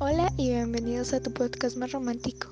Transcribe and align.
Hola 0.00 0.32
y 0.36 0.50
bienvenidos 0.50 1.12
a 1.12 1.20
tu 1.20 1.32
podcast 1.32 1.76
más 1.76 1.90
romántico. 1.90 2.46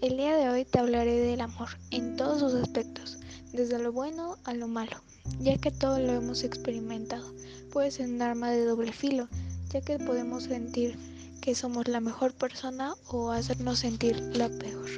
El 0.00 0.18
día 0.18 0.36
de 0.36 0.48
hoy 0.48 0.64
te 0.64 0.78
hablaré 0.78 1.18
del 1.18 1.40
amor 1.40 1.70
en 1.90 2.14
todos 2.14 2.38
sus 2.38 2.54
aspectos, 2.54 3.18
desde 3.52 3.80
lo 3.80 3.90
bueno 3.90 4.36
a 4.44 4.54
lo 4.54 4.68
malo, 4.68 5.02
ya 5.40 5.58
que 5.58 5.72
todo 5.72 5.98
lo 5.98 6.12
hemos 6.12 6.44
experimentado. 6.44 7.34
Puede 7.72 7.90
ser 7.90 8.08
un 8.08 8.22
arma 8.22 8.52
de 8.52 8.64
doble 8.64 8.92
filo, 8.92 9.26
ya 9.70 9.80
que 9.80 9.98
podemos 9.98 10.44
sentir 10.44 10.96
que 11.40 11.56
somos 11.56 11.88
la 11.88 11.98
mejor 11.98 12.34
persona 12.34 12.94
o 13.08 13.32
hacernos 13.32 13.80
sentir 13.80 14.20
la 14.36 14.48
peor. 14.48 14.88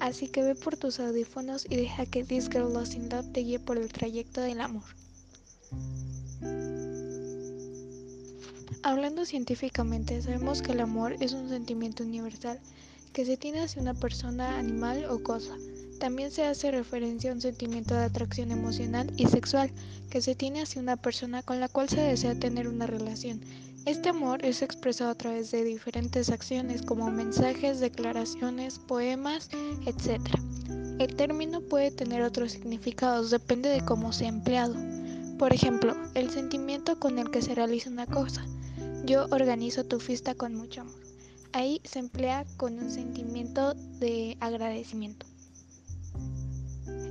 Así 0.00 0.26
que 0.26 0.42
ve 0.42 0.56
por 0.56 0.76
tus 0.76 0.98
audífonos 0.98 1.64
y 1.70 1.76
deja 1.76 2.06
que 2.06 2.24
This 2.24 2.48
Girl 2.50 2.72
Lost 2.72 2.94
in 2.94 3.08
Love 3.08 3.30
te 3.32 3.42
guíe 3.42 3.60
por 3.60 3.78
el 3.78 3.92
trayecto 3.92 4.40
del 4.40 4.60
amor. 4.60 4.99
Hablando 8.82 9.26
científicamente, 9.26 10.22
sabemos 10.22 10.62
que 10.62 10.72
el 10.72 10.80
amor 10.80 11.14
es 11.20 11.34
un 11.34 11.50
sentimiento 11.50 12.02
universal 12.02 12.58
que 13.12 13.26
se 13.26 13.36
tiene 13.36 13.60
hacia 13.60 13.82
una 13.82 13.92
persona, 13.92 14.58
animal 14.58 15.04
o 15.04 15.22
cosa. 15.22 15.54
También 15.98 16.30
se 16.30 16.46
hace 16.46 16.70
referencia 16.70 17.30
a 17.30 17.34
un 17.34 17.42
sentimiento 17.42 17.92
de 17.94 18.04
atracción 18.04 18.50
emocional 18.50 19.12
y 19.18 19.26
sexual 19.26 19.70
que 20.08 20.22
se 20.22 20.34
tiene 20.34 20.62
hacia 20.62 20.80
una 20.80 20.96
persona 20.96 21.42
con 21.42 21.60
la 21.60 21.68
cual 21.68 21.90
se 21.90 22.00
desea 22.00 22.40
tener 22.40 22.68
una 22.68 22.86
relación. 22.86 23.42
Este 23.84 24.08
amor 24.08 24.42
es 24.46 24.62
expresado 24.62 25.10
a 25.10 25.14
través 25.14 25.50
de 25.50 25.62
diferentes 25.62 26.30
acciones 26.30 26.80
como 26.80 27.10
mensajes, 27.10 27.80
declaraciones, 27.80 28.78
poemas, 28.78 29.50
etc. 29.84 30.22
El 30.98 31.16
término 31.16 31.60
puede 31.60 31.90
tener 31.90 32.22
otros 32.22 32.52
significados, 32.52 33.30
depende 33.30 33.68
de 33.68 33.84
cómo 33.84 34.14
sea 34.14 34.28
empleado. 34.28 34.74
Por 35.38 35.52
ejemplo, 35.52 35.94
el 36.14 36.30
sentimiento 36.30 36.98
con 36.98 37.18
el 37.18 37.30
que 37.30 37.42
se 37.42 37.54
realiza 37.54 37.90
una 37.90 38.06
cosa. 38.06 38.42
Yo 39.04 39.26
organizo 39.30 39.84
tu 39.84 39.98
fiesta 39.98 40.34
con 40.34 40.54
mucho 40.54 40.82
amor. 40.82 41.00
Ahí 41.52 41.80
se 41.84 41.98
emplea 41.98 42.44
con 42.56 42.78
un 42.78 42.90
sentimiento 42.90 43.74
de 43.74 44.36
agradecimiento. 44.40 45.26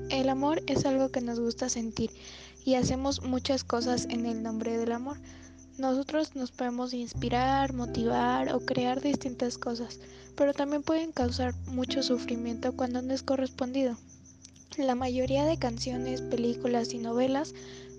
El 0.09 0.29
amor 0.29 0.61
es 0.67 0.85
algo 0.85 1.09
que 1.09 1.21
nos 1.21 1.39
gusta 1.39 1.67
sentir 1.67 2.11
y 2.63 2.75
hacemos 2.75 3.23
muchas 3.23 3.63
cosas 3.63 4.05
en 4.09 4.25
el 4.27 4.43
nombre 4.43 4.77
del 4.77 4.91
amor. 4.91 5.17
Nosotros 5.77 6.35
nos 6.35 6.51
podemos 6.51 6.93
inspirar, 6.93 7.73
motivar 7.73 8.53
o 8.53 8.59
crear 8.59 9.01
distintas 9.01 9.57
cosas, 9.57 9.99
pero 10.35 10.53
también 10.53 10.83
pueden 10.83 11.11
causar 11.11 11.55
mucho 11.67 12.03
sufrimiento 12.03 12.75
cuando 12.75 13.01
no 13.01 13.13
es 13.13 13.23
correspondido. 13.23 13.97
La 14.77 14.93
mayoría 14.95 15.45
de 15.45 15.57
canciones, 15.57 16.21
películas 16.21 16.93
y 16.93 16.99
novelas 16.99 17.53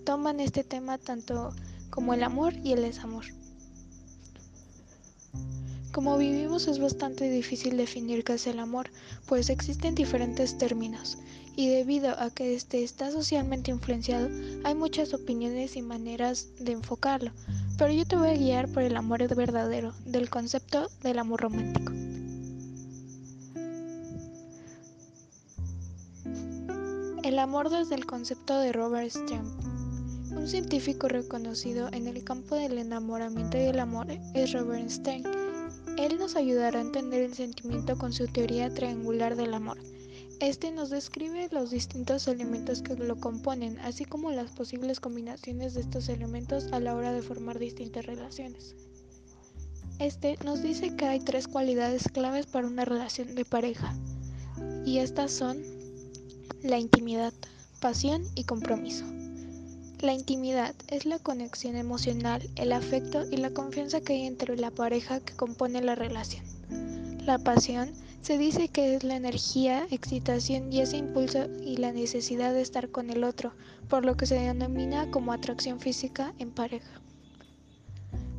toman 0.04 0.40
este 0.40 0.62
tema 0.62 0.96
tanto 0.96 1.52
como 1.90 2.14
el 2.14 2.22
amor 2.22 2.54
y 2.64 2.72
el 2.72 2.82
desamor. 2.82 3.24
Como 5.92 6.16
vivimos 6.18 6.68
es 6.68 6.78
bastante 6.78 7.28
difícil 7.28 7.76
definir 7.76 8.22
qué 8.22 8.34
es 8.34 8.46
el 8.46 8.60
amor, 8.60 8.90
pues 9.26 9.50
existen 9.50 9.96
diferentes 9.96 10.56
términos, 10.56 11.18
y 11.56 11.68
debido 11.68 12.10
a 12.10 12.30
que 12.30 12.54
este 12.54 12.84
está 12.84 13.10
socialmente 13.10 13.72
influenciado, 13.72 14.28
hay 14.62 14.76
muchas 14.76 15.12
opiniones 15.14 15.74
y 15.74 15.82
maneras 15.82 16.46
de 16.60 16.72
enfocarlo, 16.72 17.32
pero 17.76 17.92
yo 17.92 18.06
te 18.06 18.14
voy 18.14 18.28
a 18.28 18.36
guiar 18.36 18.68
por 18.68 18.84
el 18.84 18.96
amor 18.96 19.34
verdadero, 19.34 19.92
del 20.04 20.30
concepto 20.30 20.88
del 21.02 21.18
amor 21.18 21.40
romántico. 21.40 21.92
El 27.24 27.38
amor 27.38 27.68
desde 27.68 27.96
el 27.96 28.06
concepto 28.06 28.58
de 28.60 28.72
Robert 28.72 29.10
Stern. 29.10 29.46
Un 30.36 30.46
científico 30.46 31.08
reconocido 31.08 31.88
en 31.92 32.06
el 32.06 32.22
campo 32.22 32.54
del 32.54 32.78
enamoramiento 32.78 33.58
y 33.58 33.62
el 33.62 33.80
amor 33.80 34.06
es 34.34 34.52
Robert 34.52 34.88
Stern 34.88 35.49
él 36.04 36.18
nos 36.18 36.34
ayudará 36.34 36.78
a 36.78 36.82
entender 36.82 37.22
el 37.22 37.34
sentimiento 37.34 37.98
con 37.98 38.12
su 38.12 38.26
teoría 38.26 38.72
triangular 38.72 39.36
del 39.36 39.52
amor. 39.52 39.78
Este 40.40 40.70
nos 40.70 40.88
describe 40.88 41.48
los 41.52 41.70
distintos 41.70 42.26
elementos 42.26 42.80
que 42.80 42.94
lo 42.94 43.20
componen, 43.20 43.78
así 43.80 44.06
como 44.06 44.30
las 44.30 44.50
posibles 44.52 44.98
combinaciones 44.98 45.74
de 45.74 45.82
estos 45.82 46.08
elementos 46.08 46.72
a 46.72 46.80
la 46.80 46.94
hora 46.94 47.12
de 47.12 47.20
formar 47.20 47.58
distintas 47.58 48.06
relaciones. 48.06 48.74
Este 49.98 50.38
nos 50.42 50.62
dice 50.62 50.96
que 50.96 51.04
hay 51.04 51.20
tres 51.20 51.46
cualidades 51.46 52.08
claves 52.08 52.46
para 52.46 52.66
una 52.66 52.86
relación 52.86 53.34
de 53.34 53.44
pareja, 53.44 53.94
y 54.86 54.98
estas 54.98 55.30
son 55.30 55.62
la 56.62 56.78
intimidad, 56.78 57.34
pasión 57.80 58.24
y 58.34 58.44
compromiso. 58.44 59.04
La 60.02 60.14
intimidad 60.14 60.74
es 60.88 61.04
la 61.04 61.18
conexión 61.18 61.76
emocional, 61.76 62.48
el 62.56 62.72
afecto 62.72 63.24
y 63.30 63.36
la 63.36 63.50
confianza 63.50 64.00
que 64.00 64.14
hay 64.14 64.22
entre 64.22 64.56
la 64.56 64.70
pareja 64.70 65.20
que 65.20 65.36
compone 65.36 65.82
la 65.82 65.94
relación. 65.94 66.42
La 67.26 67.36
pasión 67.36 67.92
se 68.22 68.38
dice 68.38 68.68
que 68.68 68.94
es 68.94 69.04
la 69.04 69.16
energía, 69.16 69.86
excitación 69.90 70.72
y 70.72 70.80
ese 70.80 70.96
impulso 70.96 71.44
y 71.62 71.76
la 71.76 71.92
necesidad 71.92 72.54
de 72.54 72.62
estar 72.62 72.88
con 72.88 73.10
el 73.10 73.24
otro, 73.24 73.52
por 73.90 74.06
lo 74.06 74.16
que 74.16 74.24
se 74.24 74.36
denomina 74.36 75.10
como 75.10 75.34
atracción 75.34 75.80
física 75.80 76.32
en 76.38 76.50
pareja. 76.50 77.02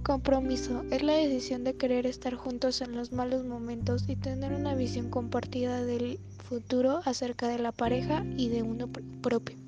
Compromiso 0.02 0.84
es 0.90 1.04
la 1.04 1.14
decisión 1.14 1.64
de 1.64 1.78
querer 1.78 2.08
estar 2.08 2.34
juntos 2.34 2.82
en 2.82 2.96
los 2.96 3.12
malos 3.12 3.46
momentos 3.46 4.06
y 4.08 4.16
tener 4.16 4.52
una 4.54 4.74
visión 4.74 5.12
compartida 5.12 5.86
del 5.86 6.20
futuro 6.44 7.02
acerca 7.06 7.48
de 7.48 7.60
la 7.60 7.72
pareja 7.72 8.26
y 8.36 8.50
de 8.50 8.64
uno 8.64 8.90
propio. 9.22 9.61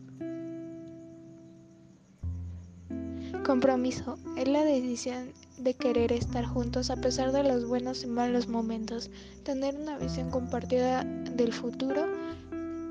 Compromiso 3.45 4.17
es 4.37 4.47
la 4.47 4.63
decisión 4.63 5.33
de 5.57 5.73
querer 5.73 6.13
estar 6.13 6.45
juntos 6.45 6.89
a 6.89 6.95
pesar 6.95 7.33
de 7.33 7.43
los 7.43 7.65
buenos 7.65 8.03
y 8.03 8.07
malos 8.07 8.47
momentos, 8.47 9.11
tener 9.43 9.75
una 9.75 9.97
visión 9.97 10.29
compartida 10.29 11.03
del 11.03 11.51
futuro, 11.51 12.07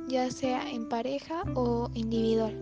ya 0.08 0.30
sea 0.30 0.70
en 0.70 0.90
pareja 0.90 1.42
o 1.54 1.90
individual. 1.94 2.54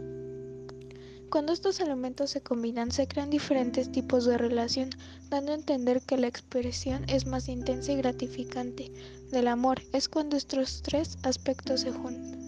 Cuando 1.31 1.53
estos 1.53 1.81
elementos 1.81 2.31
se 2.31 2.43
combinan 2.43 2.93
se 2.93 3.09
crean 3.09 3.29
diferentes 3.29 3.91
tipos 3.91 4.25
de 4.25 4.39
relación, 4.39 4.91
dando 5.29 5.51
a 5.51 5.57
entender 5.57 6.01
que 6.01 6.17
la 6.17 6.29
expresión 6.29 7.05
es 7.09 7.27
más 7.27 7.49
intensa 7.49 7.91
y 7.91 7.97
gratificante 7.97 8.93
del 9.33 9.49
amor 9.49 9.83
es 9.93 10.09
cuando 10.09 10.37
estos 10.37 10.83
tres 10.83 11.19
aspectos 11.25 11.81
se 11.81 11.91
juntan. 11.91 12.40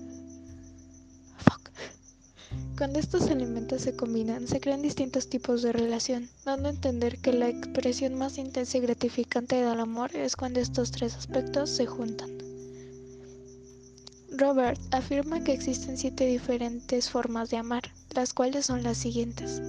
Cuando 2.83 2.99
estos 2.99 3.31
elementos 3.31 3.83
se 3.83 3.95
combinan, 3.95 4.49
se 4.49 4.59
crean 4.59 4.83
distintos 4.83 5.29
tipos 5.29 5.63
de 5.63 5.71
relación, 5.71 6.29
dando 6.45 6.67
a 6.67 6.73
entender 6.73 7.19
que 7.19 7.33
la 7.33 7.49
expresión 7.49 8.17
más 8.17 8.39
intensa 8.39 8.77
y 8.77 8.81
gratificante 8.81 9.55
del 9.55 9.79
amor 9.79 10.17
es 10.17 10.35
cuando 10.35 10.59
estos 10.59 10.91
tres 10.91 11.15
aspectos 11.15 11.71
se 11.71 11.87
juntan. 11.87 12.29
Robert 14.33 14.81
afirma 14.93 15.45
que 15.45 15.53
existen 15.53 15.97
siete 15.97 16.27
diferentes 16.27 17.09
formas 17.09 17.51
de 17.51 17.59
amar, 17.59 17.85
las 18.17 18.35
cuales 18.35 18.67
son 18.67 18.83
las 18.83 18.99
siguientes. 18.99 19.63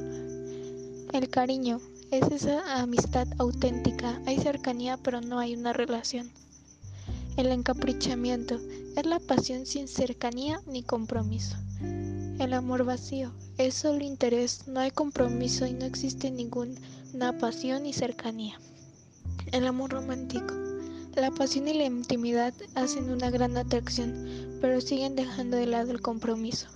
El 1.14 1.30
cariño 1.30 1.82
es 2.10 2.24
esa 2.32 2.82
amistad 2.82 3.28
auténtica, 3.38 4.20
hay 4.26 4.40
cercanía 4.40 4.98
pero 4.98 5.22
no 5.22 5.38
hay 5.38 5.56
una 5.56 5.72
relación. 5.72 6.32
El 7.38 7.52
encaprichamiento 7.52 8.60
es 8.98 9.06
la 9.06 9.20
pasión 9.20 9.68
sin 9.68 9.88
cercanía 9.88 10.62
ni 10.66 10.82
compromiso. 10.82 11.58
El 12.40 12.54
amor 12.54 12.84
vacío 12.84 13.32
es 13.58 13.76
solo 13.76 14.04
interés, 14.04 14.68
no 14.68 14.80
hay 14.80 14.90
compromiso 14.90 15.68
y 15.68 15.74
no 15.74 15.86
existe 15.86 16.32
ninguna 16.32 17.38
pasión 17.40 17.84
ni 17.84 17.94
cercanía. 17.94 18.60
El 19.52 19.68
amor 19.68 19.92
romántico. 19.92 20.54
La 21.16 21.30
pasión 21.30 21.68
y 21.68 21.74
la 21.76 21.86
intimidad 21.86 22.54
hacen 22.74 23.12
una 23.12 23.30
gran 23.30 23.56
atracción, 23.56 24.58
pero 24.62 24.82
siguen 24.82 25.16
dejando 25.16 25.58
de 25.58 25.68
lado 25.68 25.92
el 25.92 26.02
compromiso. 26.02 26.68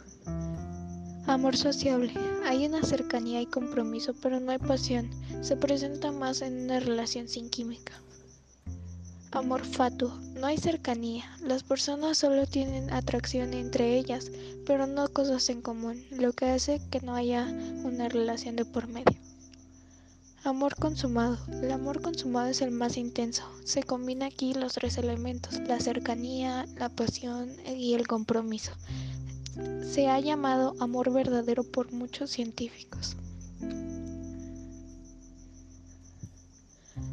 Amor 1.26 1.58
sociable. 1.58 2.14
Hay 2.46 2.66
una 2.68 2.84
cercanía 2.84 3.42
y 3.42 3.48
compromiso, 3.48 4.14
pero 4.22 4.40
no 4.40 4.52
hay 4.52 4.60
pasión. 4.60 5.10
Se 5.42 5.58
presenta 5.58 6.12
más 6.12 6.42
en 6.42 6.66
una 6.66 6.80
relación 6.80 7.28
sin 7.28 7.50
química. 7.50 7.94
Amor 9.38 9.64
fatuo. 9.64 10.18
No 10.34 10.48
hay 10.48 10.58
cercanía. 10.58 11.24
Las 11.42 11.62
personas 11.62 12.18
solo 12.18 12.48
tienen 12.48 12.92
atracción 12.92 13.54
entre 13.54 13.96
ellas, 13.96 14.32
pero 14.66 14.88
no 14.88 15.10
cosas 15.10 15.48
en 15.50 15.62
común, 15.62 16.04
lo 16.10 16.34
que 16.34 16.46
hace 16.46 16.82
que 16.90 17.02
no 17.02 17.14
haya 17.14 17.46
una 17.84 18.10
relación 18.10 18.56
de 18.56 18.66
por 18.66 18.88
medio. 18.88 19.16
Amor 20.44 20.76
consumado. 20.78 21.38
El 21.62 21.72
amor 21.72 22.02
consumado 22.02 22.48
es 22.48 22.64
el 22.64 22.72
más 22.72 22.98
intenso. 22.98 23.44
Se 23.64 23.84
combina 23.84 24.26
aquí 24.26 24.56
los 24.56 24.74
tres 24.74 24.98
elementos, 24.98 25.60
la 25.68 25.80
cercanía, 25.80 26.66
la 26.76 26.90
pasión 26.90 27.58
y 27.64 27.94
el 27.94 28.08
compromiso. 28.08 28.72
Se 29.84 30.08
ha 30.08 30.20
llamado 30.20 30.74
amor 30.80 31.14
verdadero 31.14 31.64
por 31.64 31.92
muchos 31.92 32.32
científicos. 32.32 33.16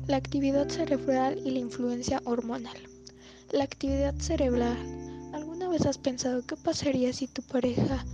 La 0.06 0.18
actividad 0.18 0.68
cerebral 0.68 1.40
y 1.46 1.50
la 1.50 1.60
influencia 1.60 2.20
hormonal. 2.26 2.76
La 3.52 3.64
actividad 3.64 4.14
cerebral. 4.18 4.76
¿Alguna 5.32 5.68
vez 5.70 5.86
has 5.86 5.96
pensado 5.96 6.42
qué 6.46 6.56
pasaría 6.56 7.12
si 7.14 7.26
tu 7.26 7.40
pareja... 7.40 8.04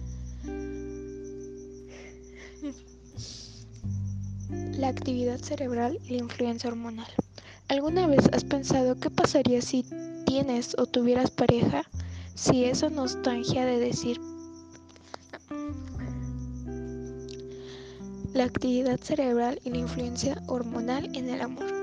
La 4.78 4.86
actividad 4.86 5.40
cerebral 5.40 5.98
y 6.04 6.10
la 6.10 6.18
influencia 6.18 6.70
hormonal. 6.70 7.08
¿Alguna 7.66 8.06
vez 8.06 8.28
has 8.32 8.44
pensado 8.44 8.98
qué 9.00 9.10
pasaría 9.10 9.60
si 9.60 9.84
tienes 10.26 10.76
o 10.78 10.86
tuvieras 10.86 11.32
pareja? 11.32 11.82
Si 12.34 12.64
esa 12.64 12.88
nostalgia 12.88 13.64
de 13.64 13.78
decir 13.80 14.20
la 18.32 18.44
actividad 18.44 19.00
cerebral 19.00 19.60
y 19.64 19.70
la 19.70 19.78
influencia 19.78 20.40
hormonal 20.46 21.10
en 21.16 21.28
el 21.28 21.40
amor. 21.40 21.79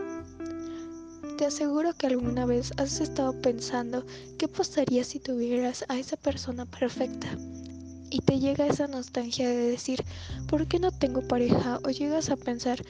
Te 1.38 1.46
aseguro 1.46 1.94
que 1.94 2.08
alguna 2.08 2.48
vez 2.48 2.72
has 2.78 3.00
estado 3.00 3.40
pensando 3.42 4.04
qué 4.40 4.48
pasaría 4.48 5.04
si 5.04 5.20
tuvieras 5.20 5.86
a 5.88 6.00
esa 6.00 6.18
persona 6.18 6.66
perfecta 6.66 7.28
y 8.10 8.22
te 8.22 8.40
llega 8.40 8.66
esa 8.66 8.88
nostalgia 8.88 9.48
de 9.48 9.70
decir, 9.70 10.04
¿por 10.48 10.68
qué 10.68 10.80
no 10.80 10.92
tengo 10.92 11.22
pareja? 11.28 11.80
O 11.84 11.92
llegas 11.92 12.32
a 12.32 12.38
pensar 12.38 12.84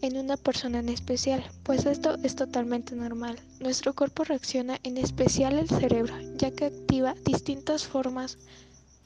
en 0.00 0.16
una 0.16 0.36
persona 0.36 0.78
en 0.78 0.90
especial, 0.90 1.44
pues 1.64 1.86
esto 1.86 2.16
es 2.22 2.36
totalmente 2.36 2.94
normal. 2.94 3.36
Nuestro 3.58 3.92
cuerpo 3.94 4.22
reacciona, 4.22 4.78
en 4.84 4.96
especial 4.96 5.58
el 5.58 5.68
cerebro, 5.68 6.14
ya 6.36 6.52
que 6.52 6.66
activa 6.66 7.16
distintas 7.24 7.84
formas, 7.84 8.38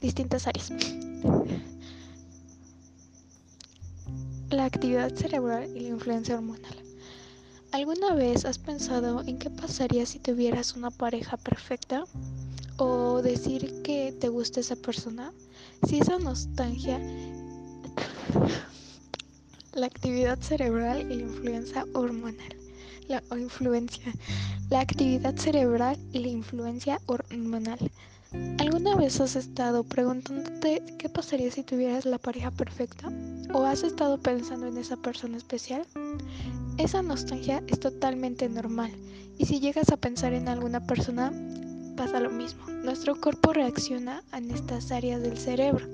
distintas 0.01 0.45
áreas. 0.45 0.71
La 4.51 4.65
actividad 4.65 5.11
cerebral 5.15 5.75
y 5.75 5.79
la 5.79 5.89
influencia 5.89 6.35
hormonal. 6.35 6.82
¿Alguna 7.73 8.13
vez 8.13 8.45
has 8.45 8.59
pensado 8.59 9.23
en 9.25 9.39
qué 9.39 9.49
pasaría 9.49 10.05
si 10.05 10.19
tuvieras 10.19 10.75
una 10.75 10.91
pareja 10.91 11.37
perfecta? 11.37 12.03
¿O 12.77 13.23
decir 13.23 13.81
que 13.81 14.11
te 14.11 14.29
gusta 14.29 14.59
esa 14.59 14.75
persona? 14.75 15.33
Si 15.87 15.97
esa 15.97 16.19
nostalgia 16.19 16.99
la 19.73 19.87
actividad 19.87 20.37
cerebral 20.39 21.11
y 21.11 21.15
la 21.15 21.23
influencia 21.23 21.87
hormonal. 21.95 22.55
La 23.07 23.23
influencia. 23.35 24.13
La 24.69 24.81
actividad 24.81 25.35
cerebral 25.35 25.97
y 26.11 26.19
la 26.19 26.27
influencia 26.27 27.01
hormonal. 27.07 27.79
¿Alguna 28.59 28.95
vez 28.95 29.19
has 29.19 29.35
estado 29.35 29.83
preguntándote 29.83 30.83
qué 30.99 31.09
pasaría 31.09 31.49
si 31.49 31.63
tuvieras 31.63 32.05
la 32.05 32.19
pareja 32.19 32.51
perfecta? 32.51 33.11
¿O 33.51 33.63
has 33.63 33.81
estado 33.81 34.19
pensando 34.19 34.67
en 34.67 34.77
esa 34.77 34.97
persona 34.97 35.37
especial? 35.37 35.87
Esa 36.77 37.03
nostalgia 37.03 37.63
es 37.67 37.79
totalmente 37.79 38.49
normal 38.49 38.91
y 39.37 39.45
si 39.45 39.59
llegas 39.59 39.89
a 39.89 39.97
pensar 39.97 40.33
en 40.33 40.47
alguna 40.47 40.85
persona, 40.85 41.31
pasa 41.95 42.19
lo 42.19 42.31
mismo. 42.31 42.65
Nuestro 42.67 43.19
cuerpo 43.19 43.53
reacciona 43.53 44.23
en 44.33 44.49
estas 44.49 44.91
áreas 44.91 45.21
del 45.21 45.37
cerebro. 45.37 45.85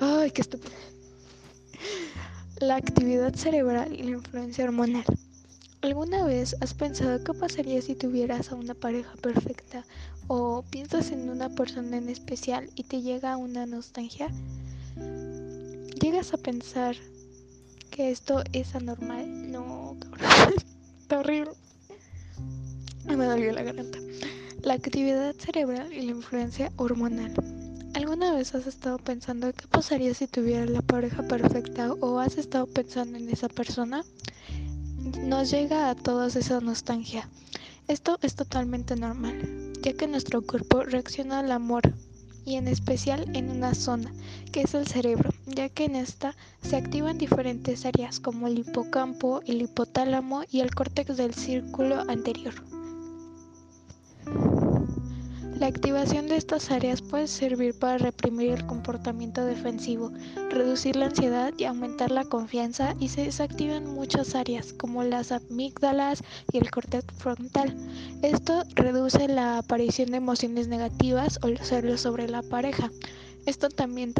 ¡Ay, 0.00 0.30
qué 0.30 0.40
estúpido! 0.40 0.72
La 2.60 2.76
actividad 2.76 3.34
cerebral 3.34 3.92
y 3.92 4.04
la 4.04 4.10
influencia 4.10 4.64
hormonal. 4.64 5.04
¿Alguna 5.82 6.24
vez 6.24 6.56
has 6.60 6.74
pensado 6.74 7.22
qué 7.24 7.34
pasaría 7.34 7.82
si 7.82 7.94
tuvieras 7.94 8.52
a 8.52 8.54
una 8.54 8.74
pareja 8.74 9.12
perfecta 9.20 9.84
o 10.28 10.62
piensas 10.70 11.10
en 11.10 11.28
una 11.28 11.50
persona 11.50 11.96
en 11.96 12.08
especial 12.08 12.70
y 12.76 12.84
te 12.84 13.02
llega 13.02 13.36
una 13.36 13.66
nostalgia? 13.66 14.28
¿Llegas 16.00 16.32
a 16.32 16.38
pensar 16.38 16.96
que 17.90 18.10
esto 18.10 18.42
es 18.52 18.74
anormal? 18.74 19.50
No, 19.50 19.81
Está 21.00 21.20
horrible. 21.20 21.52
Me 23.04 23.24
dolió 23.24 23.52
la 23.52 23.62
garganta. 23.62 23.98
La 24.62 24.74
actividad 24.74 25.34
cerebral 25.34 25.92
y 25.92 26.02
la 26.02 26.12
influencia 26.12 26.72
hormonal. 26.76 27.34
¿Alguna 27.94 28.32
vez 28.32 28.54
has 28.54 28.66
estado 28.66 28.98
pensando 28.98 29.52
qué 29.52 29.66
pasaría 29.66 30.14
si 30.14 30.26
tuvieras 30.26 30.70
la 30.70 30.82
pareja 30.82 31.22
perfecta 31.24 31.92
o 31.92 32.18
has 32.18 32.38
estado 32.38 32.66
pensando 32.66 33.18
en 33.18 33.28
esa 33.28 33.48
persona? 33.48 34.04
Nos 35.20 35.50
llega 35.50 35.90
a 35.90 35.94
todos 35.94 36.36
esa 36.36 36.60
nostalgia. 36.60 37.28
Esto 37.88 38.18
es 38.22 38.34
totalmente 38.34 38.96
normal, 38.96 39.72
ya 39.82 39.92
que 39.92 40.06
nuestro 40.06 40.42
cuerpo 40.42 40.84
reacciona 40.84 41.40
al 41.40 41.50
amor 41.50 41.92
y 42.44 42.56
en 42.56 42.68
especial 42.68 43.24
en 43.34 43.50
una 43.50 43.74
zona, 43.74 44.12
que 44.52 44.62
es 44.62 44.74
el 44.74 44.86
cerebro, 44.86 45.30
ya 45.46 45.68
que 45.68 45.84
en 45.84 45.96
esta 45.96 46.34
se 46.62 46.76
activan 46.76 47.18
diferentes 47.18 47.84
áreas 47.86 48.20
como 48.20 48.46
el 48.46 48.58
hipocampo, 48.58 49.40
el 49.46 49.62
hipotálamo 49.62 50.42
y 50.50 50.60
el 50.60 50.74
córtex 50.74 51.16
del 51.16 51.34
círculo 51.34 52.00
anterior. 52.08 52.71
La 55.62 55.68
activación 55.68 56.26
de 56.26 56.34
estas 56.34 56.72
áreas 56.72 57.02
puede 57.02 57.28
servir 57.28 57.78
para 57.78 57.96
reprimir 57.96 58.50
el 58.50 58.66
comportamiento 58.66 59.44
defensivo, 59.44 60.10
reducir 60.50 60.96
la 60.96 61.06
ansiedad 61.06 61.54
y 61.56 61.66
aumentar 61.66 62.10
la 62.10 62.24
confianza 62.24 62.96
y 62.98 63.10
se 63.10 63.26
desactivan 63.26 63.86
muchas 63.86 64.34
áreas 64.34 64.72
como 64.72 65.04
las 65.04 65.30
amígdalas 65.30 66.24
y 66.50 66.58
el 66.58 66.68
córtex 66.68 67.06
frontal. 67.16 67.76
Esto 68.22 68.64
reduce 68.74 69.28
la 69.28 69.58
aparición 69.58 70.10
de 70.10 70.16
emociones 70.16 70.66
negativas 70.66 71.38
o 71.42 71.46
los 71.46 71.68
celos 71.68 72.00
sobre 72.00 72.28
la 72.28 72.42
pareja. 72.42 72.90
Esto 73.46 73.68
también 73.68 74.14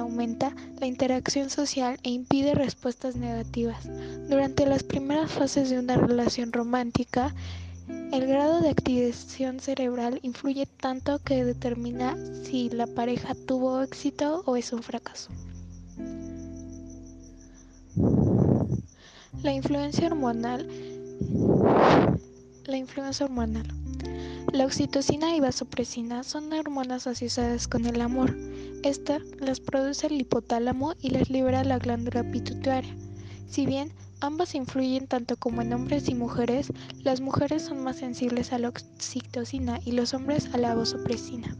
aumenta 0.00 0.56
la 0.80 0.88
interacción 0.88 1.50
social 1.50 2.00
e 2.02 2.10
impide 2.10 2.56
respuestas 2.56 3.14
negativas. 3.14 3.88
Durante 4.28 4.66
las 4.66 4.82
primeras 4.82 5.30
fases 5.30 5.70
de 5.70 5.78
una 5.78 5.94
relación 5.94 6.52
romántica, 6.52 7.32
el 7.88 8.26
grado 8.26 8.60
de 8.60 8.70
activación 8.70 9.60
cerebral 9.60 10.18
influye 10.22 10.66
tanto 10.66 11.18
que 11.20 11.44
determina 11.44 12.16
si 12.44 12.68
la 12.70 12.86
pareja 12.86 13.34
tuvo 13.34 13.82
éxito 13.82 14.42
o 14.46 14.56
es 14.56 14.72
un 14.72 14.82
fracaso. 14.82 15.30
La 19.42 19.52
influencia 19.52 20.06
hormonal. 20.06 20.68
La 22.64 22.76
influencia 22.76 23.26
hormonal. 23.26 23.66
La 24.52 24.64
oxitocina 24.64 25.36
y 25.36 25.40
vasopresina 25.40 26.22
son 26.24 26.52
hormonas 26.52 27.06
asociadas 27.06 27.68
con 27.68 27.86
el 27.86 28.00
amor. 28.00 28.34
Esta 28.82 29.18
las 29.38 29.60
produce 29.60 30.06
el 30.06 30.20
hipotálamo 30.20 30.94
y 31.00 31.10
las 31.10 31.30
libera 31.30 31.62
la 31.64 31.78
glándula 31.78 32.28
pituitaria. 32.30 32.94
Si 33.48 33.66
bien 33.66 33.92
Ambas 34.20 34.56
influyen 34.56 35.06
tanto 35.06 35.36
como 35.36 35.62
en 35.62 35.72
hombres 35.72 36.08
y 36.08 36.14
mujeres. 36.16 36.72
Las 37.04 37.20
mujeres 37.20 37.62
son 37.62 37.84
más 37.84 37.98
sensibles 37.98 38.52
a 38.52 38.58
la 38.58 38.68
oxitocina 38.68 39.78
y 39.84 39.92
los 39.92 40.12
hombres 40.12 40.52
a 40.52 40.58
la 40.58 40.74
vasopresina. 40.74 41.56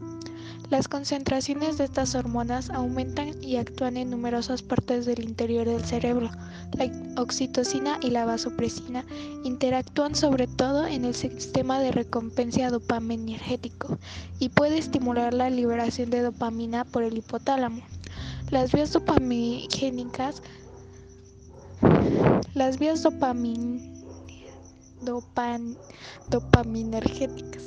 Las 0.69 0.89
concentraciones 0.89 1.77
de 1.77 1.85
estas 1.85 2.15
hormonas 2.15 2.69
aumentan 2.69 3.41
y 3.41 3.55
actúan 3.55 3.95
en 3.95 4.09
numerosas 4.09 4.61
partes 4.61 5.05
del 5.05 5.23
interior 5.23 5.65
del 5.65 5.85
cerebro. 5.85 6.29
La 6.73 6.91
oxitocina 7.19 7.97
y 8.01 8.09
la 8.09 8.25
vasopresina 8.25 9.05
interactúan 9.45 10.13
sobre 10.13 10.45
todo 10.45 10.85
en 10.85 11.05
el 11.05 11.15
sistema 11.15 11.79
de 11.79 11.91
recompensa 11.91 12.69
dopaminérgico 12.69 13.97
y 14.37 14.49
puede 14.49 14.77
estimular 14.77 15.33
la 15.33 15.49
liberación 15.49 16.09
de 16.09 16.21
dopamina 16.21 16.83
por 16.83 17.03
el 17.03 17.17
hipotálamo. 17.17 17.81
Las 18.51 18.73
vías 18.73 18.91
dopaminérgicas 18.91 20.43
las 22.55 22.79
vías 22.79 23.03
dopamin, 23.03 24.03
dopaminergéticas. 26.29 27.63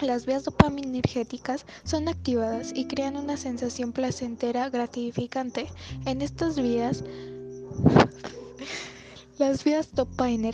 Las 0.00 0.24
vías 0.24 0.44
dopaminergéticas 0.44 1.66
son 1.84 2.08
activadas 2.08 2.72
y 2.74 2.86
crean 2.86 3.16
una 3.16 3.36
sensación 3.36 3.92
placentera 3.92 4.70
gratificante. 4.70 5.68
En 6.06 6.22
estas 6.22 6.56
vías, 6.56 7.04
las 9.38 9.64
vías 9.64 9.90
dopamin, 9.94 10.50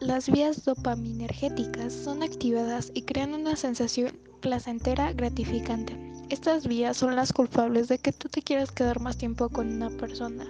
las 0.00 0.30
vías 0.30 0.64
dopaminergéticas 0.64 1.92
son 1.92 2.22
activadas 2.22 2.90
y 2.94 3.02
crean 3.02 3.34
una 3.34 3.56
sensación 3.56 4.18
placentera 4.40 5.12
gratificante. 5.12 6.09
Estas 6.30 6.68
vías 6.68 6.96
son 6.96 7.16
las 7.16 7.32
culpables 7.32 7.88
de 7.88 7.98
que 7.98 8.12
tú 8.12 8.28
te 8.28 8.40
quieras 8.40 8.70
quedar 8.70 9.00
más 9.00 9.18
tiempo 9.18 9.48
con 9.48 9.66
una 9.66 9.90
persona 9.90 10.46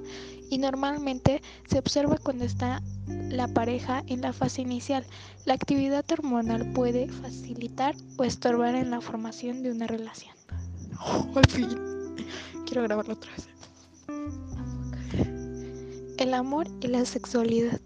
y 0.51 0.59
normalmente 0.59 1.41
se 1.71 1.79
observa 1.79 2.19
cuando 2.19 2.45
está 2.45 2.83
la 3.07 3.49
pareja 3.49 4.05
en 4.07 4.21
la 4.21 4.35
fase 4.35 4.61
inicial. 4.61 5.07
La 5.47 5.55
actividad 5.55 6.05
hormonal 6.13 6.71
puede 6.75 7.09
facilitar 7.09 7.95
o 8.19 8.25
estorbar 8.25 8.75
en 8.75 8.91
la 8.91 9.01
formación 9.01 9.63
de 9.63 9.73
una 9.73 9.87
relación. 9.87 10.37
al 11.35 11.47
fin. 11.49 11.69
Quiero 12.67 12.83
grabarlo 12.83 13.15
otra 13.15 13.33
vez. 13.33 13.49
El 16.19 16.35
amor 16.35 16.69
y 16.83 16.89
la 16.89 17.07
sexualidad. 17.07 17.81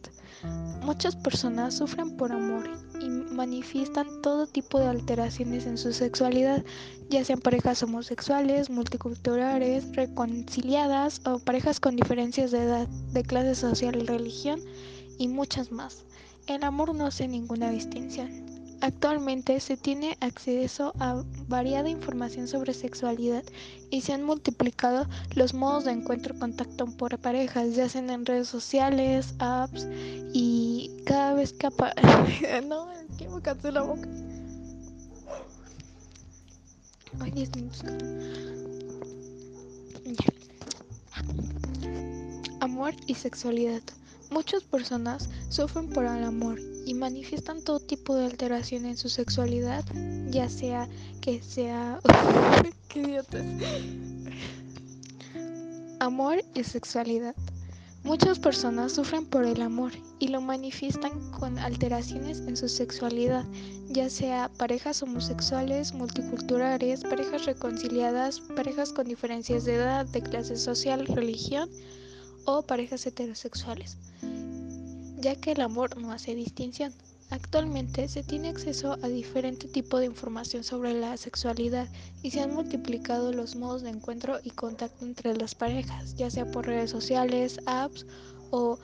Muchas 0.83 1.15
personas 1.15 1.77
sufren 1.77 2.17
por 2.17 2.33
amor 2.33 2.69
y 3.05 3.09
manifiestan 3.09 4.23
todo 4.23 4.47
tipo 4.47 4.81
de 4.81 4.87
alteraciones 4.87 5.67
en 5.67 5.77
su 5.77 5.93
sexualidad, 5.93 6.65
ya 7.11 7.25
sean 7.25 7.41
parejas 7.41 7.83
homosexuales, 7.83 8.71
multiculturales, 8.71 9.95
reconciliadas 9.95 11.21
o 11.27 11.39
parejas 11.39 11.81
con 11.81 11.97
diferencias 11.97 12.51
de 12.51 12.63
edad, 12.63 12.89
de 12.89 13.23
clase 13.23 13.55
social 13.55 13.97
y 13.97 14.07
religión 14.07 14.61
y 15.19 15.29
muchas 15.29 15.71
más. 15.71 16.05
El 16.47 16.65
amor 16.65 16.95
no 16.95 17.07
hace 17.07 17.29
ninguna 17.29 17.71
distinción. 17.71 18.55
Actualmente 18.81 19.61
se 19.61 19.79
tiene 19.79 20.19
acceso 20.21 20.93
a 20.99 21.23
variada 21.49 21.89
información 21.89 22.49
sobre 22.49 22.75
sexualidad 22.75 23.43
y 23.91 24.03
se 24.03 24.13
han 24.13 24.25
multiplicado 24.25 25.07
los 25.35 25.55
modos 25.55 25.87
de 25.87 25.93
encuentro 25.93 26.35
y 26.35 26.39
contacto 26.39 26.85
por 26.85 27.19
parejas, 27.19 27.75
ya 27.77 27.89
sean 27.89 28.11
en 28.11 28.27
redes 28.27 28.49
sociales, 28.49 29.35
apps 29.39 29.87
y 30.35 30.64
cada 31.05 31.35
vez 31.35 31.53
que 31.53 31.67
aparece... 31.67 32.63
no, 32.69 32.89
que 33.19 33.29
me 33.29 33.41
cansé 33.43 33.73
la 33.73 33.83
boca. 33.83 34.09
Ay, 37.21 37.31
10 37.31 37.57
minutos. 37.57 37.85
Amor 42.61 42.95
y 43.07 43.15
sexualidad. 43.15 43.83
Muchas 44.31 44.65
personas 44.65 45.29
sufren 45.49 45.89
por 45.91 46.05
el 46.05 46.25
amor 46.25 46.59
y 46.87 46.95
manifiestan 46.95 47.63
todo 47.63 47.79
tipo 47.79 48.17
de 48.17 48.27
alteración 48.27 48.85
en 48.85 48.97
su 48.97 49.09
sexualidad, 49.09 49.85
ya 50.31 50.49
sea 50.49 50.89
que 51.21 51.43
sea... 51.43 52.01
¡Qué 52.89 53.01
idiotas! 53.01 53.45
Amor 56.01 56.45
y 56.55 56.65
sexualidad. 56.65 57.35
Muchas 58.05 58.39
personas 58.39 58.93
sufren 58.93 59.25
por 59.25 59.47
el 59.47 59.63
amor 59.63 59.93
y 60.19 60.29
lo 60.29 60.43
manifiestan 60.43 61.31
con 61.31 61.59
alteraciones 61.59 62.41
en 62.41 62.55
su 62.55 62.69
sexualidad, 62.69 63.47
ya 63.89 64.11
sea 64.11 64.51
parejas 64.59 65.03
homosexuales, 65.03 65.95
multiculturales, 65.95 67.03
parejas 67.03 67.47
reconciliadas, 67.47 68.41
parejas 68.41 68.93
con 68.93 69.09
diferencias 69.09 69.65
de 69.65 69.77
edad, 69.77 70.05
de 70.05 70.23
clase 70.23 70.57
social, 70.57 71.07
religión 71.07 71.71
o 72.45 72.61
parejas 72.61 73.07
heterosexuales, 73.07 73.97
ya 75.17 75.37
que 75.37 75.53
el 75.53 75.63
amor 75.63 75.97
no 75.97 76.13
hace 76.13 76.35
distinción. 76.35 76.93
Actualmente 77.31 78.09
se 78.09 78.23
tiene 78.23 78.49
acceso 78.49 78.99
a 79.03 79.09
diferente 79.09 79.67
tipo 79.67 79.99
de 79.99 80.07
información 80.07 80.63
sobre 80.63 80.95
la 80.95 81.17
sexualidad 81.17 81.89
y 82.23 82.31
se 82.31 82.41
han 82.41 82.55
multiplicado 82.55 83.33
los 83.33 83.57
modos 83.57 83.83
de 83.83 83.91
encuentro 83.91 84.39
y 84.43 84.51
contacto 84.51 85.05
entre 85.05 85.37
las 85.37 85.55
parejas, 85.55 86.15
ya 86.15 86.31
sea 86.31 86.51
por 86.51 86.67
redes 86.67 86.91
sociales, 86.91 87.59
apps 87.67 88.07
o 88.51 88.79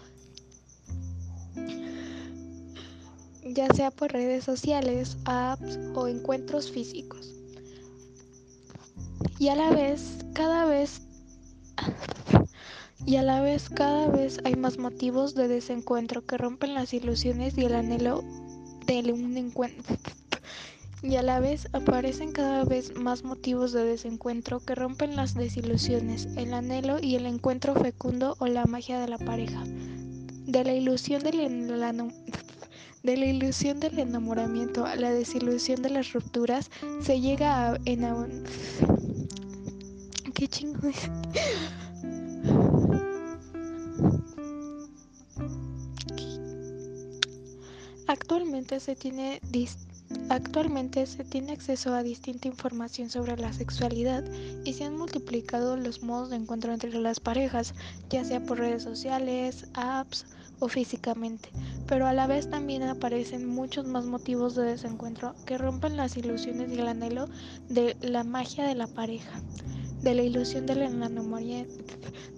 ya 3.44 3.68
sea 3.75 3.90
por 3.90 4.12
redes 4.12 4.44
sociales, 4.44 5.16
apps 5.25 5.78
o 5.94 6.09
encuentros 6.09 6.70
físicos. 6.70 7.35
Y 9.38 9.49
a 9.49 9.56
la 9.56 9.70
vez, 9.70 10.25
cada 10.35 10.64
vez 10.64 11.02
y 13.11 13.17
a 13.17 13.25
la 13.25 13.40
vez 13.40 13.69
cada 13.69 14.07
vez 14.07 14.38
hay 14.45 14.55
más 14.55 14.79
motivos 14.79 15.35
de 15.35 15.49
desencuentro 15.49 16.25
que 16.25 16.38
rompen 16.38 16.75
las 16.75 16.95
ilusiones 16.95 17.59
y 17.59 17.64
el 17.64 17.75
anhelo 17.75 18.23
de 18.87 19.12
un 19.12 19.37
encuentro. 19.37 19.97
Y 21.02 21.17
a 21.17 21.23
la 21.23 21.40
vez 21.40 21.67
aparecen 21.73 22.31
cada 22.31 22.62
vez 22.62 22.95
más 22.95 23.25
motivos 23.25 23.73
de 23.73 23.85
desencuentro 23.85 24.61
que 24.61 24.76
rompen 24.76 25.17
las 25.17 25.35
desilusiones, 25.35 26.29
el 26.37 26.55
anhelo 26.55 27.00
y 27.02 27.17
el 27.17 27.26
encuentro 27.26 27.75
fecundo 27.75 28.37
o 28.38 28.47
la 28.47 28.64
magia 28.67 29.00
de 29.00 29.09
la 29.09 29.19
pareja. 29.19 29.64
De 30.47 30.62
la 30.62 30.75
ilusión 30.75 31.25
del, 31.25 31.40
enamoramiento 33.99 34.87
a 34.87 34.95
la 34.95 35.11
desilusión 35.11 35.83
de 35.83 35.90
las 35.90 36.12
rupturas 36.12 36.71
se 37.00 37.21
llega 37.21 37.73
a 37.73 37.79
en 37.87 38.05
qué 40.35 40.47
chingo 40.47 40.79
Actualmente 48.30 48.78
se 48.78 48.94
tiene 48.94 49.40
acceso 51.52 51.94
a 51.94 52.04
distinta 52.04 52.46
información 52.46 53.10
sobre 53.10 53.37
la 53.37 53.52
sexualidad 53.52 54.22
y 54.64 54.72
se 54.75 54.84
han 54.84 54.96
multiplicado 54.96 55.76
los 55.76 56.04
modos 56.04 56.30
de 56.30 56.37
encuentro 56.37 56.72
entre 56.72 56.96
las 56.96 57.18
parejas, 57.18 57.75
ya 58.08 58.25
sea 58.25 58.40
por 58.40 58.58
redes 58.58 58.84
sociales, 58.84 59.66
apps 59.75 60.26
o 60.60 60.68
físicamente, 60.68 61.49
pero 61.88 62.06
a 62.06 62.12
la 62.12 62.28
vez 62.28 62.49
también 62.49 62.84
aparecen 62.84 63.49
muchos 63.49 63.84
más 63.84 64.04
motivos 64.04 64.54
de 64.54 64.62
desencuentro 64.62 65.34
que 65.44 65.58
rompen 65.58 65.96
las 65.96 66.16
ilusiones 66.16 66.70
y 66.70 66.78
el 66.78 66.87
anhelo 66.87 67.28
de 67.68 67.96
la 68.00 68.22
magia 68.22 68.64
de 68.64 68.76
la 68.76 68.87
pareja 68.87 69.42
de 70.02 70.14
la 70.14 70.23
ilusión 70.23 70.66
del 70.66 70.83
enamoramiento, 70.83 71.85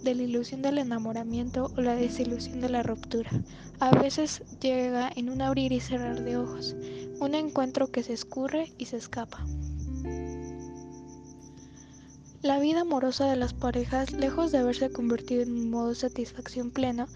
de 0.02 0.14
la 0.14 0.23
ilusión 0.23 0.62
del 0.62 0.78
enamoramiento 0.78 1.71
o 1.76 1.81
la 1.81 1.95
desilusión 1.95 2.61
de 2.61 2.69
la 2.69 2.83
ruptura. 2.83 3.31
A 3.81 3.90
veces 3.90 4.42
llega 4.61 5.11
en 5.14 5.31
un 5.31 5.42
abrir 5.42 5.73
y 5.73 5.81
cerrar 5.81 6.23
de 6.23 6.37
ojos, 6.37 6.75
un 7.21 7.35
encuentro 7.35 7.90
que 7.90 8.02
se 8.02 8.12
escurre 8.12 8.73
y 8.78 8.87
se 8.87 8.97
escapa. 8.97 9.45
La 12.42 12.59
vida 12.59 12.81
amorosa 12.81 13.31
de 13.31 13.37
las 13.37 13.54
parejas, 13.54 14.12
lejos 14.12 14.50
de 14.50 14.59
haberse 14.59 14.90
convertido 14.90 15.42
en 15.42 15.52
un 15.52 15.71
modo 15.71 15.90
de 15.90 15.95
satisfacción 15.95 16.73
pleno, 16.73 17.07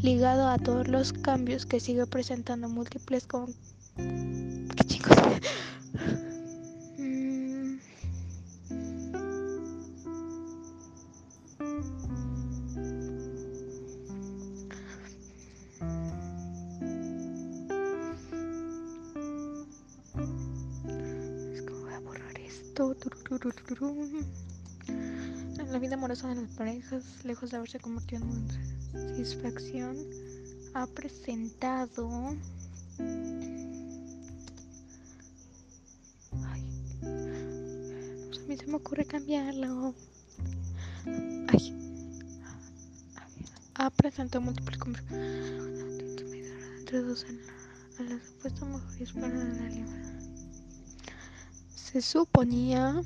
ligado 0.00 0.48
a 0.48 0.58
todos 0.58 0.86
los 0.86 1.12
cambios 1.12 1.66
que 1.66 1.80
sigue 1.80 2.06
presentando 2.06 2.68
múltiples. 2.68 3.26
¿Qué 3.96 4.84
chicos? 4.84 5.16
La 25.70 25.78
vida 25.78 25.94
amorosa 25.94 26.26
de 26.26 26.34
las 26.34 26.50
parejas, 26.56 27.04
lejos 27.24 27.52
de 27.52 27.58
haberse 27.58 27.78
convertido 27.78 28.24
en 28.24 28.28
una 28.28 28.52
satisfacción, 28.92 29.96
ha 30.74 30.88
presentado. 30.88 32.34
Ay, 36.44 36.64
pues 38.26 38.40
a 38.40 38.46
mí 38.48 38.56
se 38.56 38.66
me 38.66 38.74
ocurre 38.74 39.04
cambiarlo. 39.04 39.94
Ay, 41.46 41.72
ha 43.74 43.90
presentado 43.90 44.40
múltiples 44.40 44.80
entre 46.80 47.00
dos 47.00 47.24
a 48.00 48.02
las 48.02 48.24
supuestas 48.24 48.68
mejores 48.68 49.12
para 49.12 49.28
la 49.28 49.68
libertad 49.68 50.15
se 51.96 52.02
suponía. 52.02 53.02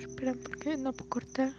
espera, 0.00 0.34
porque 0.42 0.76
no 0.76 0.92
puedo 0.92 1.08
cortar? 1.08 1.52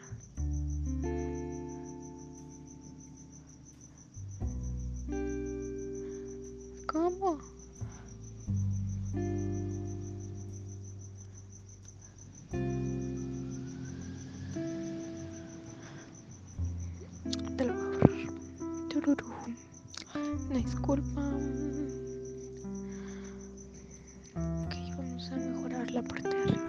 La 25.91 26.00
arriba. 26.00 26.68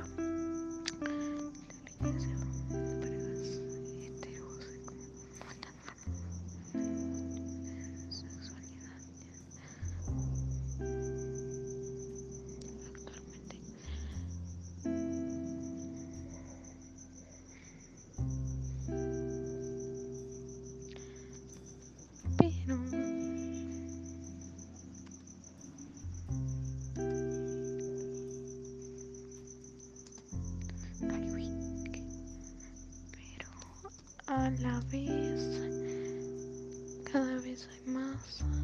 Cada 37.66 38.00
vez 38.10 38.59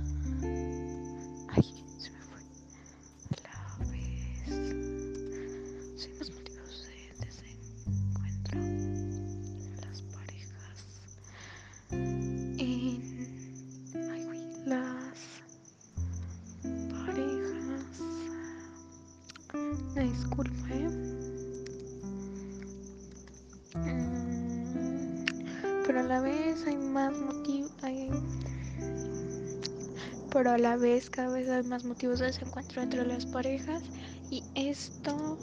pero 30.36 30.50
a 30.50 30.58
la 30.58 30.76
vez 30.76 31.08
cada 31.08 31.32
vez 31.32 31.48
hay 31.48 31.62
más 31.62 31.84
motivos 31.84 32.18
de 32.18 32.26
desencuentro 32.26 32.82
entre 32.82 33.06
las 33.06 33.24
parejas 33.24 33.82
y 34.30 34.44
esto 34.54 35.38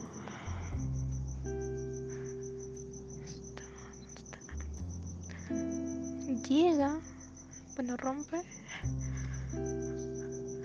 llega, 6.47 6.99
bueno, 7.75 7.97
rompe. 7.97 8.37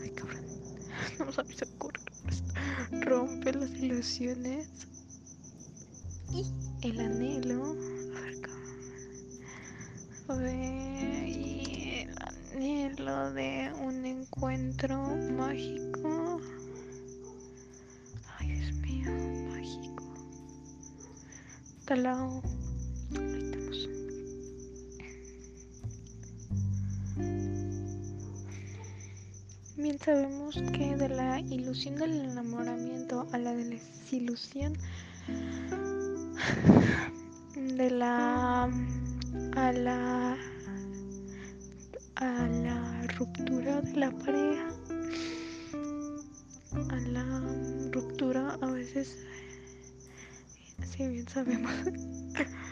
Ay, 0.02 0.10
cabrón, 0.10 0.44
no 1.18 1.24
me 1.24 1.32
ocurre. 1.32 2.00
Rompe 3.00 3.54
las 3.54 3.70
ilusiones 3.70 4.68
y 6.34 6.44
el 6.86 7.00
anhelo. 7.00 7.74
A 10.28 10.34
ver, 10.34 10.52
de, 10.52 12.02
el 12.02 12.18
anhelo 12.18 13.32
de 13.32 13.72
un 13.80 13.97
mágico. 15.48 16.40
Ay, 18.38 18.48
Dios 18.52 18.72
mío, 18.84 19.10
mágico. 19.50 20.04
Talao. 21.86 22.42
Bien 29.76 29.98
sabemos 29.98 30.54
que 30.74 30.96
de 30.96 31.08
la 31.08 31.40
ilusión 31.40 31.96
del 31.96 32.12
enamoramiento 32.12 33.26
a 33.32 33.38
la 33.38 33.54
desilusión, 33.54 34.74
de 37.54 37.90
la 37.90 38.64
a 39.56 39.72
la 39.72 40.36
a 42.16 42.46
la 42.48 43.06
ruptura 43.16 43.80
de 43.80 43.96
la 43.96 44.10
pareja, 44.10 44.77
a 46.72 46.96
la 47.12 47.42
ruptura 47.92 48.58
a 48.60 48.66
veces, 48.70 49.18
si 50.90 51.06
bien 51.06 51.28
sabemos. 51.28 51.72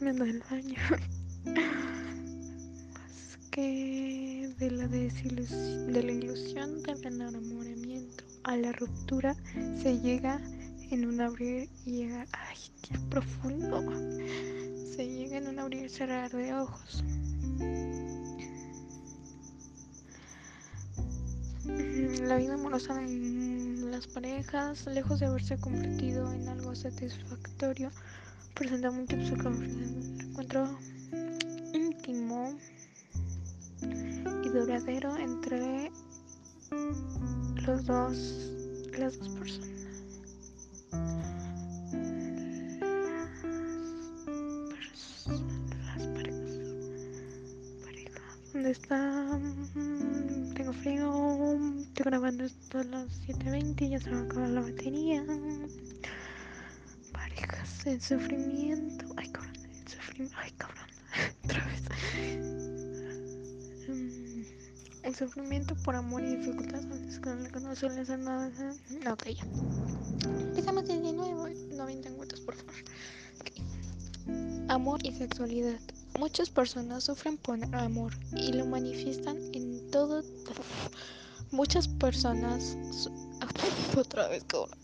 me 0.00 0.12
da 0.14 0.24
el 0.24 0.42
baño. 0.50 0.76
Más 1.44 3.38
que 3.50 4.54
de 4.58 4.70
la 4.70 4.86
desilusión, 4.88 5.92
de 5.92 6.02
la 6.02 6.12
ilusión 6.12 6.82
del 6.82 7.04
enamoramiento 7.04 8.29
a 8.44 8.56
la 8.56 8.72
ruptura 8.72 9.34
se 9.82 9.98
llega 9.98 10.40
en 10.90 11.06
un 11.06 11.20
abrir 11.20 11.68
y 11.84 11.92
llega, 11.98 12.26
ay, 12.32 12.56
qué 12.82 12.98
profundo. 13.08 13.80
Se 14.96 15.06
llega 15.06 15.38
en 15.38 15.48
un 15.48 15.58
abrir 15.58 15.84
y 15.84 15.88
cerrar 15.88 16.30
de 16.30 16.52
ojos. 16.54 17.04
La 22.22 22.36
vida 22.36 22.54
amorosa 22.54 23.02
en 23.02 23.90
las 23.90 24.06
parejas, 24.06 24.86
lejos 24.86 25.20
de 25.20 25.26
haberse 25.26 25.58
convertido 25.58 26.32
en 26.32 26.48
algo 26.48 26.74
satisfactorio, 26.74 27.90
presenta 28.54 28.90
mucho 28.90 29.16
su 29.26 29.34
encuentro 29.34 30.78
íntimo 31.72 32.54
y 33.82 34.48
duradero 34.48 35.16
entre 35.16 35.90
los 37.66 37.84
dos 37.86 38.50
las 38.98 39.18
dos 39.18 39.28
personas. 39.30 39.70
Las 45.96 46.06
parejas 46.08 46.40
parejas. 47.84 48.52
Donde 48.52 48.70
está 48.70 49.40
tengo 50.54 50.72
frío. 50.72 51.58
Estoy 51.80 52.04
grabando 52.04 52.44
esto 52.44 52.78
a 52.78 52.84
las 52.84 53.06
7.20 53.28 53.88
ya 53.88 54.00
se 54.00 54.10
va 54.10 54.18
a 54.18 54.22
acabar 54.22 54.50
la 54.50 54.60
batería. 54.60 55.24
El 57.86 57.98
sufrimiento. 58.00 59.06
Ay, 59.16 59.30
cabrón, 59.30 59.54
el 59.56 59.88
sufrimiento. 59.88 60.59
Sufrimiento 65.20 65.74
por 65.84 65.94
amor 65.94 66.22
y 66.22 66.36
dificultad 66.36 66.80
que 66.80 67.60
no 67.60 67.76
suele 67.76 68.06
ser 68.06 68.20
nada. 68.20 68.50
No, 69.04 69.12
ok, 69.12 69.24
ya. 69.26 69.44
Empezamos 70.24 70.86
desde 70.86 71.12
nuevo. 71.12 71.46
No 71.76 71.88
encuentros, 71.88 72.40
por 72.40 72.54
favor. 72.54 72.74
Amor 74.68 75.04
y 75.04 75.12
sexualidad. 75.12 75.78
Muchas 76.18 76.48
personas 76.48 77.04
sufren 77.04 77.36
por 77.36 77.62
amor 77.74 78.14
y 78.34 78.52
lo 78.54 78.64
manifiestan 78.64 79.36
en 79.52 79.90
todo. 79.90 80.22
Muchas 81.50 81.86
personas. 81.86 82.78
Otra 83.96 84.28
vez, 84.28 84.44
cabrón. 84.44 84.78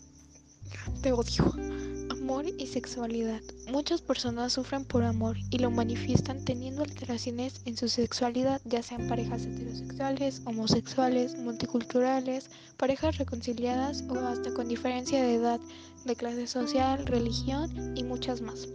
Te 1.01 1.11
odio 1.13 2.06
amor 2.27 2.45
y 2.57 2.67
sexualidad. 2.67 3.39
Muchas 3.71 4.01
personas 4.01 4.51
sufren 4.51 4.83
por 4.83 5.05
amor 5.05 5.37
y 5.49 5.59
lo 5.59 5.71
manifiestan 5.71 6.43
teniendo 6.43 6.83
alteraciones 6.83 7.61
en 7.63 7.77
su 7.77 7.87
sexualidad, 7.87 8.59
ya 8.65 8.83
sean 8.83 9.07
parejas 9.07 9.45
heterosexuales, 9.45 10.41
homosexuales, 10.43 11.37
multiculturales, 11.37 12.49
parejas 12.75 13.17
reconciliadas 13.17 14.03
o 14.09 14.19
hasta 14.19 14.53
con 14.53 14.67
diferencia 14.67 15.23
de 15.23 15.35
edad, 15.35 15.61
de 16.03 16.15
clase 16.17 16.47
social, 16.47 17.05
religión 17.05 17.97
y 17.97 18.03
muchas 18.03 18.41
más. 18.41 18.67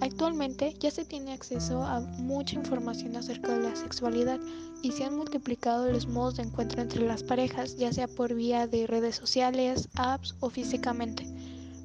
Actualmente 0.00 0.74
ya 0.78 0.90
se 0.90 1.06
tiene 1.06 1.32
acceso 1.32 1.82
a 1.82 2.00
mucha 2.00 2.56
información 2.56 3.16
acerca 3.16 3.56
de 3.56 3.62
la 3.62 3.76
sexualidad 3.76 4.40
y 4.82 4.92
se 4.92 5.04
han 5.04 5.16
multiplicado 5.16 5.90
los 5.90 6.06
modos 6.06 6.36
de 6.36 6.42
encuentro 6.42 6.82
entre 6.82 7.06
las 7.06 7.22
parejas, 7.22 7.78
ya 7.78 7.94
sea 7.94 8.08
por 8.08 8.34
vía 8.34 8.66
de 8.66 8.86
redes 8.86 9.16
sociales, 9.16 9.88
apps 9.94 10.34
o 10.40 10.50
físicamente 10.50 11.39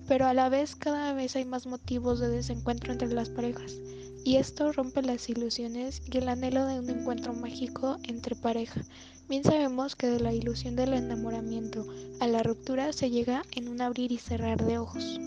pero 0.08 0.26
a 0.26 0.34
la 0.34 0.50
vez 0.50 0.76
cada 0.76 1.13
vez 1.13 1.36
hay 1.36 1.46
más 1.46 1.65
motivos 1.65 2.20
de 2.20 2.30
desencuentro 2.30 2.91
entre 2.91 3.13
las 3.13 3.30
parejas, 3.30 3.76
y 4.24 4.38
esto 4.38 4.72
rompe 4.72 5.02
las 5.02 5.30
ilusiones 5.30 6.02
y 6.06 6.18
el 6.18 6.30
anhelo 6.30 6.65
de 6.65 6.80
un 6.80 6.89
encuentro 6.89 7.34
mágico 7.34 7.98
entre 8.04 8.36
pareja. 8.36 8.82
Bien 9.30 9.44
sabemos 9.44 9.96
que 9.96 10.08
de 10.08 10.20
la 10.20 10.34
ilusión 10.34 10.76
del 10.76 10.94
enamoramiento 10.94 11.88
a 12.20 12.28
la 12.28 12.44
ruptura 12.44 12.94
se 12.94 13.10
llega 13.10 13.44
en 13.56 13.68
un 13.68 13.82
abrir 13.82 14.12
y 14.12 14.18
cerrar 14.18 14.63
de 14.63 14.78
ojos. 14.78 15.20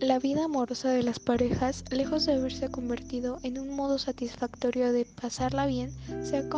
La 0.00 0.18
vida 0.18 0.44
amorosa 0.44 0.90
de 0.90 1.02
las 1.02 1.18
parejas, 1.18 1.84
lejos 1.90 2.26
de 2.26 2.34
haberse 2.34 2.70
convertido 2.70 3.38
en 3.42 3.58
un 3.58 3.74
modo 3.74 3.98
satisfactorio 3.98 4.92
de 4.92 5.06
pasarla 5.06 5.66
bien, 5.66 5.92
se 6.22 6.36
ha 6.36 6.48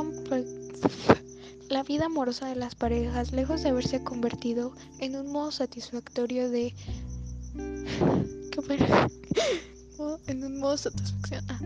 la 1.69 1.83
vida 1.83 2.07
amorosa 2.07 2.49
de 2.49 2.57
las 2.57 2.75
parejas, 2.75 3.33
lejos 3.33 3.63
de 3.63 3.71
haberse 3.71 4.03
convertido 4.03 4.73
en 4.99 5.17
un 5.17 5.33
modo 5.33 5.51
satisfactorio 5.51 6.51
de... 6.51 6.75
en 10.27 10.45
un 10.45 10.59
modo 10.59 10.77
satisfacción. 10.77 11.45
Ah. 11.49 11.59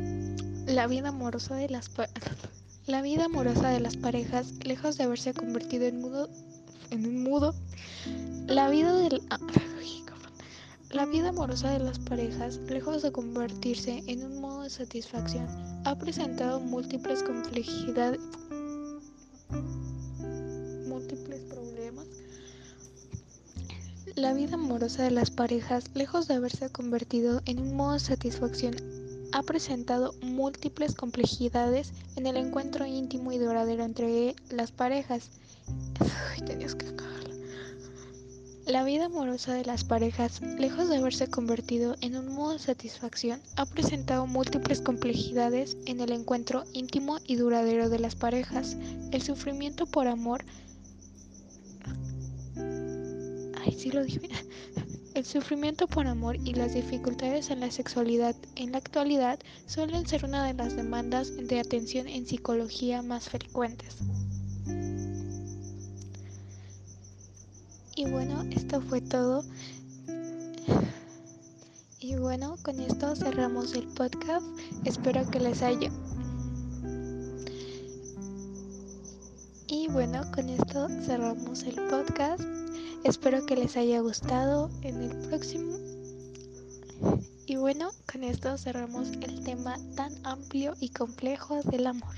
La 0.66 0.86
vida 0.86 1.08
amorosa 1.08 1.56
de 1.56 1.68
las 1.68 1.90
La 2.86 3.02
vida 3.02 3.26
amorosa 3.26 3.68
de 3.70 3.80
las 3.80 3.96
parejas, 3.96 4.52
lejos 4.64 4.96
de 4.96 5.04
haberse 5.04 5.34
convertido 5.34 5.86
en 5.86 6.00
mudo, 6.00 6.28
en 6.90 7.06
un 7.06 7.22
mudo, 7.22 7.54
la 8.46 8.70
vida 8.70 8.94
del 8.94 9.22
ah, 9.30 9.38
la 10.90 11.06
vida 11.06 11.28
amorosa 11.28 11.70
de 11.70 11.78
las 11.78 12.00
parejas, 12.00 12.56
lejos 12.68 13.02
de 13.02 13.12
convertirse 13.12 14.02
en 14.08 14.24
un 14.24 14.40
modo 14.40 14.62
de 14.62 14.70
satisfacción, 14.70 15.46
ha 15.84 15.96
presentado 15.96 16.58
múltiples 16.58 17.22
complejidades 17.22 18.18
La 24.20 24.34
vida 24.34 24.56
amorosa 24.56 25.02
de 25.02 25.10
las 25.10 25.30
parejas, 25.30 25.84
lejos 25.94 26.28
de 26.28 26.34
haberse 26.34 26.68
convertido 26.68 27.40
en 27.46 27.58
un 27.58 27.74
modo 27.74 27.94
de 27.94 28.00
satisfacción, 28.00 28.76
ha 29.32 29.42
presentado 29.42 30.12
múltiples 30.20 30.94
complejidades 30.94 31.94
en 32.16 32.26
el 32.26 32.36
encuentro 32.36 32.84
íntimo 32.84 33.32
y 33.32 33.38
duradero 33.38 33.82
entre 33.82 34.34
las 34.50 34.72
parejas. 34.72 35.30
La 38.66 38.84
vida 38.84 39.06
amorosa 39.06 39.54
de 39.54 39.64
las 39.64 39.84
parejas, 39.84 40.42
lejos 40.42 40.90
de 40.90 40.98
haberse 40.98 41.28
convertido 41.28 41.96
en 42.02 42.14
un 42.14 42.34
modo 42.34 42.52
de 42.52 42.58
satisfacción, 42.58 43.40
ha 43.56 43.64
presentado 43.64 44.26
múltiples 44.26 44.82
complejidades 44.82 45.78
en 45.86 45.98
el 46.00 46.12
encuentro 46.12 46.64
íntimo 46.74 47.16
y 47.24 47.36
duradero 47.36 47.88
de 47.88 48.00
las 48.00 48.16
parejas. 48.16 48.76
El 49.12 49.22
sufrimiento 49.22 49.86
por 49.86 50.08
amor 50.08 50.44
El 55.14 55.24
sufrimiento 55.24 55.86
por 55.86 56.06
amor 56.06 56.36
y 56.36 56.52
las 56.54 56.74
dificultades 56.74 57.50
en 57.50 57.60
la 57.60 57.70
sexualidad 57.70 58.36
en 58.56 58.72
la 58.72 58.78
actualidad 58.78 59.38
suelen 59.66 60.06
ser 60.06 60.24
una 60.24 60.44
de 60.44 60.54
las 60.54 60.76
demandas 60.76 61.34
de 61.34 61.60
atención 61.60 62.06
en 62.06 62.26
psicología 62.26 63.02
más 63.02 63.30
frecuentes. 63.30 63.96
Y 67.96 68.04
bueno, 68.10 68.44
esto 68.50 68.80
fue 68.82 69.00
todo. 69.00 69.44
Y 71.98 72.16
bueno, 72.16 72.56
con 72.62 72.80
esto 72.80 73.16
cerramos 73.16 73.74
el 73.74 73.86
podcast. 73.88 74.46
Espero 74.84 75.28
que 75.30 75.40
les 75.40 75.62
haya. 75.62 75.90
Y 79.66 79.88
bueno, 79.88 80.30
con 80.32 80.48
esto 80.48 80.88
cerramos 81.04 81.62
el 81.62 81.76
podcast. 81.88 82.59
Espero 83.02 83.46
que 83.46 83.56
les 83.56 83.76
haya 83.78 84.00
gustado 84.00 84.70
en 84.82 85.02
el 85.02 85.16
próximo. 85.28 85.78
Y 87.46 87.56
bueno, 87.56 87.90
con 88.10 88.22
esto 88.24 88.58
cerramos 88.58 89.08
el 89.22 89.42
tema 89.42 89.78
tan 89.96 90.14
amplio 90.24 90.74
y 90.80 90.90
complejo 90.90 91.62
del 91.62 91.86
amor. 91.86 92.14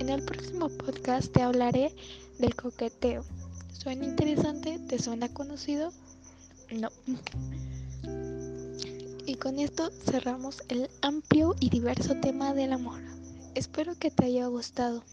En 0.00 0.08
el 0.08 0.24
próximo 0.24 0.68
podcast 0.68 1.32
te 1.32 1.42
hablaré 1.42 1.94
del 2.40 2.56
coqueteo. 2.56 3.24
¿Suena 3.72 4.04
interesante? 4.04 4.80
¿Te 4.80 4.98
suena 4.98 5.28
conocido? 5.32 5.92
No. 6.72 6.88
Y 9.26 9.36
con 9.36 9.60
esto 9.60 9.90
cerramos 10.04 10.62
el 10.68 10.90
amplio 11.02 11.54
y 11.60 11.70
diverso 11.70 12.16
tema 12.16 12.52
del 12.52 12.72
amor. 12.72 13.00
Espero 13.54 13.96
que 13.96 14.10
te 14.10 14.24
haya 14.24 14.48
gustado. 14.48 15.04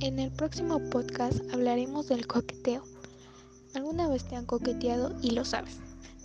En 0.00 0.20
el 0.20 0.30
próximo 0.30 0.78
podcast 0.90 1.40
hablaremos 1.52 2.06
del 2.06 2.28
coqueteo. 2.28 2.84
¿Alguna 3.78 4.08
vez 4.08 4.24
te 4.24 4.34
han 4.34 4.44
coqueteado 4.44 5.14
y 5.22 5.30
lo 5.30 5.44
sabes? 5.44 5.76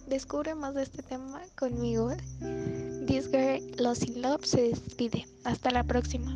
Descubre 0.07 0.55
más 0.55 0.73
de 0.73 0.81
este 0.81 1.03
tema 1.03 1.39
conmigo. 1.55 2.09
This 3.05 3.29
Girl 3.29 3.61
Lost 3.77 4.07
in 4.07 4.23
Love 4.23 4.43
se 4.43 4.69
despide. 4.69 5.27
Hasta 5.43 5.69
la 5.69 5.83
próxima. 5.83 6.35